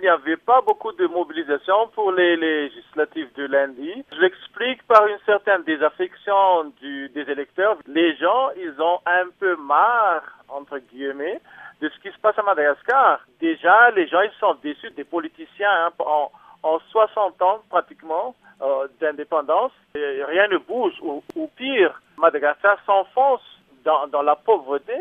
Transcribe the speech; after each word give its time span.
n'y 0.00 0.08
avait 0.08 0.36
pas 0.36 0.60
beaucoup 0.60 0.92
de 0.92 1.06
mobilisation 1.06 1.88
pour 1.94 2.12
les 2.12 2.36
législatives 2.36 3.32
de 3.34 3.46
lundi. 3.46 4.04
Je 4.12 4.20
l'explique 4.20 4.82
par 4.86 5.06
une 5.06 5.18
certaine 5.26 5.62
désaffection 5.64 6.72
des 6.80 7.24
électeurs. 7.28 7.76
Les 7.86 8.16
gens, 8.16 8.50
ils 8.56 8.80
ont 8.80 9.00
un 9.06 9.28
peu 9.38 9.56
marre, 9.56 10.22
entre 10.48 10.78
guillemets, 10.78 11.40
de 11.80 11.88
ce 11.88 11.98
qui 12.00 12.14
se 12.14 12.20
passe 12.20 12.38
à 12.38 12.42
Madagascar. 12.42 13.20
Déjà, 13.40 13.90
les 13.90 14.06
gens, 14.08 14.20
ils 14.22 14.38
sont 14.38 14.56
déçus 14.62 14.90
des 14.90 15.04
politiciens 15.04 15.86
hein, 15.86 15.90
en, 15.98 16.30
en 16.62 16.78
60 16.90 17.40
ans 17.42 17.60
pratiquement 17.68 18.34
euh, 18.62 18.88
d'indépendance. 19.00 19.72
Rien 19.94 20.48
ne 20.48 20.58
bouge, 20.58 20.94
ou, 21.02 21.22
pire, 21.56 22.00
Madagascar 22.18 22.78
s'enfonce 22.84 23.42
dans 23.84 24.22
la 24.22 24.36
pauvreté 24.36 24.94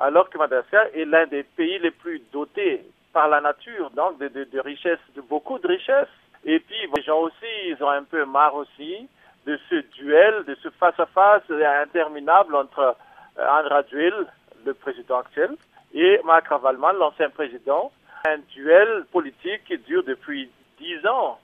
alors 0.00 0.30
que 0.30 0.38
Madagascar 0.38 0.86
est 0.94 1.04
l'un 1.04 1.26
des 1.26 1.42
pays 1.42 1.78
les 1.78 1.90
plus 1.90 2.22
dotés 2.32 2.82
par 3.12 3.28
la 3.28 3.40
nature, 3.40 3.90
donc 3.90 4.18
de, 4.18 4.28
de, 4.28 4.60
richesses, 4.60 4.98
de 5.14 5.20
beaucoup 5.20 5.58
de 5.58 5.66
richesses. 5.66 6.08
Et 6.44 6.58
puis, 6.60 6.76
les 6.94 7.02
gens 7.02 7.18
aussi, 7.18 7.52
ils 7.66 7.82
ont 7.82 7.90
un 7.90 8.04
peu 8.04 8.24
marre 8.24 8.54
aussi 8.54 9.08
de 9.46 9.58
ce 9.68 9.76
duel, 9.98 10.44
de 10.44 10.54
ce 10.62 10.70
face-à-face 10.70 11.42
interminable 11.50 12.54
entre 12.54 12.96
euh, 13.38 13.46
Andra 13.48 13.82
Duel, 13.84 14.26
le 14.64 14.74
président 14.74 15.18
actuel, 15.18 15.56
et 15.94 16.20
Marc 16.24 16.48
Ravalman, 16.48 16.92
l'ancien 16.92 17.30
président. 17.30 17.90
Un 18.26 18.38
duel 18.54 19.04
politique 19.12 19.64
qui 19.66 19.78
dure 19.78 20.04
depuis 20.04 20.50
dix 20.78 21.06
ans. 21.06 21.38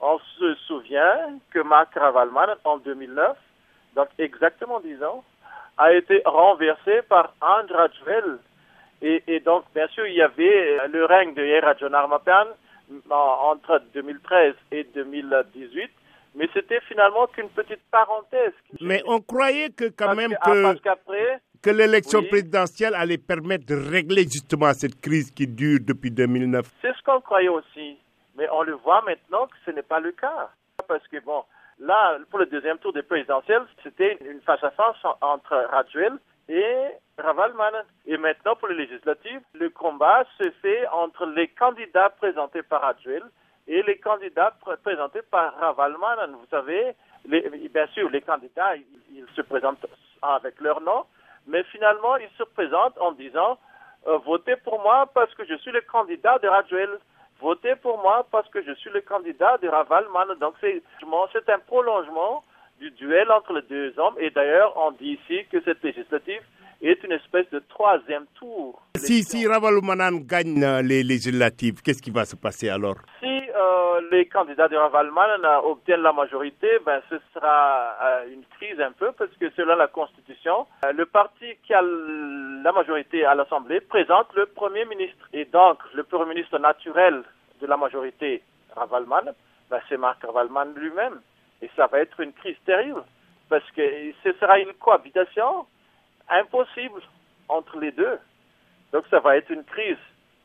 On 0.00 0.18
se 0.38 0.54
souvient 0.66 1.38
que 1.50 1.58
Marc 1.60 1.94
Ravalman, 1.94 2.54
en 2.64 2.78
2009, 2.78 3.36
donc 3.96 4.08
exactement 4.18 4.80
dix 4.80 5.02
ans, 5.02 5.24
a 5.76 5.92
été 5.92 6.22
renversé 6.24 7.02
par 7.08 7.34
Andra 7.40 7.88
Duel. 7.88 8.38
Et, 9.02 9.22
et, 9.26 9.40
donc, 9.40 9.64
bien 9.74 9.88
sûr, 9.88 10.06
il 10.06 10.14
y 10.14 10.22
avait 10.22 10.86
le 10.88 11.04
règne 11.06 11.34
de 11.34 11.42
Yera 11.44 11.74
John 11.78 11.94
Armapan 11.94 12.46
entre 13.10 13.82
2013 13.94 14.54
et 14.72 14.84
2018 14.94 15.90
mais 16.34 16.48
c'était 16.52 16.80
finalement 16.82 17.26
qu'une 17.26 17.48
petite 17.48 17.82
parenthèse. 17.90 18.52
Mais 18.80 19.02
on 19.06 19.20
croyait 19.20 19.70
que 19.70 19.86
quand 19.88 20.14
même 20.14 20.34
que, 20.44 20.76
que 21.62 21.70
l'élection 21.70 22.22
présidentielle 22.22 22.94
allait 22.94 23.18
permettre 23.18 23.66
de 23.66 23.74
régler 23.74 24.22
justement 24.22 24.72
cette 24.72 25.00
crise 25.00 25.30
qui 25.30 25.46
dure 25.46 25.80
depuis 25.82 26.10
2009. 26.10 26.66
C'est 26.82 26.94
ce 26.94 27.02
qu'on 27.02 27.20
croyait 27.20 27.48
aussi, 27.48 27.98
mais 28.36 28.48
on 28.52 28.62
le 28.62 28.74
voit 28.74 29.02
maintenant 29.02 29.46
que 29.46 29.56
ce 29.66 29.70
n'est 29.70 29.82
pas 29.82 30.00
le 30.00 30.12
cas. 30.12 30.50
Parce 30.88 31.06
que 31.08 31.18
bon, 31.24 31.44
là, 31.78 32.18
pour 32.30 32.38
le 32.38 32.46
deuxième 32.46 32.78
tour 32.78 32.92
des 32.92 33.02
présidentielles, 33.02 33.62
c'était 33.82 34.18
une 34.24 34.40
face-à-face 34.42 34.96
entre 35.20 35.56
Rajuel 35.70 36.12
et 36.48 36.86
Ravalman. 37.22 37.84
Et 38.06 38.16
maintenant, 38.16 38.56
pour 38.56 38.68
les 38.68 38.86
législatives, 38.86 39.40
le 39.54 39.70
combat 39.70 40.24
se 40.38 40.50
fait 40.62 40.86
entre 40.88 41.26
les 41.26 41.48
candidats 41.48 42.10
présentés 42.10 42.62
par 42.62 42.82
Rajuel 42.82 43.22
et 43.68 43.82
les 43.82 43.98
candidats 43.98 44.54
présentés 44.82 45.22
par 45.30 45.54
Ravalman. 45.56 46.32
Vous 46.32 46.46
savez, 46.50 46.94
bien 47.26 47.86
sûr, 47.94 48.10
les 48.10 48.20
candidats, 48.20 48.74
ils, 48.76 49.26
se 49.36 49.42
présentent 49.42 49.84
avec 50.22 50.60
leur 50.60 50.80
nom, 50.80 51.04
mais 51.46 51.62
finalement, 51.64 52.16
ils 52.16 52.30
se 52.36 52.42
présentent 52.42 52.98
en 52.98 53.12
disant 53.12 53.58
euh, 54.06 54.16
votez 54.18 54.56
pour 54.56 54.80
moi 54.80 55.08
parce 55.12 55.32
que 55.34 55.44
je 55.44 55.54
suis 55.56 55.70
le 55.70 55.82
candidat 55.82 56.38
de 56.38 56.48
Rajuel. 56.48 56.90
Votez 57.40 57.76
pour 57.76 57.98
moi 57.98 58.26
parce 58.30 58.48
que 58.48 58.62
je 58.62 58.72
suis 58.72 58.90
le 58.90 59.02
candidat 59.02 59.58
de 59.58 59.68
Ravalman. 59.68 60.34
Donc, 60.40 60.54
c'est 60.60 61.48
un 61.48 61.58
prolongement 61.58 62.42
du 62.80 62.90
duel 62.92 63.30
entre 63.30 63.52
les 63.52 63.62
deux 63.62 63.98
hommes. 63.98 64.16
Et 64.18 64.30
d'ailleurs, 64.30 64.72
on 64.76 64.90
dit 64.92 65.18
ici 65.22 65.46
que 65.50 65.60
cette 65.62 65.82
législative 65.82 66.42
est 66.88 67.02
une 67.04 67.12
espèce 67.12 67.48
de 67.50 67.58
troisième 67.68 68.26
tour. 68.34 68.80
Si, 68.96 69.22
si 69.22 69.46
Ravalomanan 69.46 70.20
gagne 70.20 70.64
les 70.82 71.02
législatives, 71.02 71.82
qu'est-ce 71.82 72.02
qui 72.02 72.10
va 72.10 72.24
se 72.24 72.36
passer 72.36 72.68
alors? 72.68 72.96
Si 73.20 73.26
euh, 73.26 74.00
les 74.10 74.26
candidats 74.26 74.68
de 74.68 74.76
Ravalman 74.76 75.44
obtiennent 75.64 76.02
la 76.02 76.12
majorité, 76.12 76.68
ben, 76.84 77.00
ce 77.10 77.16
sera 77.34 77.96
euh, 78.02 78.32
une 78.32 78.44
crise 78.56 78.80
un 78.80 78.92
peu 78.92 79.12
parce 79.12 79.30
que 79.38 79.50
selon 79.50 79.76
la 79.76 79.88
Constitution, 79.88 80.66
euh, 80.84 80.92
le 80.92 81.06
parti 81.06 81.46
qui 81.66 81.74
a 81.74 81.82
la 81.82 82.72
majorité 82.72 83.24
à 83.24 83.34
l'Assemblée 83.34 83.80
présente 83.80 84.28
le 84.34 84.46
Premier 84.46 84.84
ministre. 84.86 85.28
Et 85.32 85.44
donc, 85.44 85.78
le 85.94 86.04
Premier 86.04 86.34
ministre 86.34 86.58
naturel 86.58 87.22
de 87.60 87.66
la 87.66 87.76
majorité, 87.76 88.42
Ravalman, 88.74 89.32
ben, 89.70 89.80
c'est 89.88 89.96
Marc 89.98 90.22
Ravalman 90.24 90.72
lui-même. 90.76 91.20
Et 91.62 91.70
ça 91.76 91.86
va 91.86 92.00
être 92.00 92.20
une 92.20 92.32
crise 92.32 92.56
terrible 92.64 93.02
parce 93.50 93.68
que 93.72 93.82
ce 94.24 94.32
sera 94.40 94.58
une 94.58 94.72
cohabitation 94.74 95.66
impossible 96.30 97.00
entre 97.48 97.78
les 97.78 97.92
deux. 97.92 98.18
Donc 98.92 99.04
ça 99.10 99.20
va 99.20 99.36
être 99.36 99.50
une 99.50 99.64
crise 99.64 99.98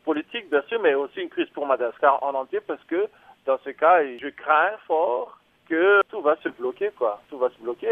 politique, 0.04 0.50
bien 0.50 0.62
sûr, 0.70 0.80
mais 0.82 0.94
aussi 0.94 1.22
une 1.22 1.30
crise 1.30 1.50
pour 1.50 1.66
Madagascar 1.66 2.22
en 2.24 2.34
entier, 2.36 2.62
parce 2.62 2.84
que 2.84 3.08
dans 3.46 3.58
ce 3.60 3.70
cas, 3.72 4.04
je 4.04 4.28
crains 4.30 4.78
fort 4.88 5.40
que 5.68 6.02
tout 6.10 6.22
va 6.22 6.36
se 6.38 6.50
bloquer, 6.50 6.92
quoi. 6.98 7.22
Tout 7.30 7.38
va 7.38 7.50
se 7.50 7.60
bloquer. 7.60 7.90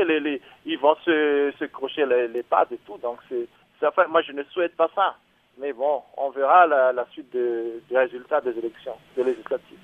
Ils 0.66 0.80
vont 0.80 0.96
se, 1.06 1.66
crocher 1.66 2.06
les, 2.06 2.28
les 2.28 2.44
pattes 2.44 2.72
et 2.72 2.80
tout. 2.86 2.98
Donc, 2.98 3.20
c'est, 3.30 3.48
enfin, 3.86 4.06
moi, 4.08 4.22
je 4.22 4.32
ne 4.32 4.44
souhaite 4.44 4.76
pas 4.76 4.90
ça. 4.96 5.16
Mais 5.58 5.74
bon, 5.74 6.02
on 6.18 6.30
verra 6.32 6.66
la, 6.66 7.06
suite 7.12 7.32
des 7.32 7.82
résultats 7.92 8.42
des 8.42 8.58
élections, 8.58 8.96
des 9.16 9.24
législatives. 9.24 9.80